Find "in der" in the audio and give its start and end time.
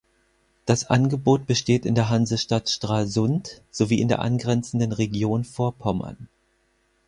1.85-2.09, 4.01-4.17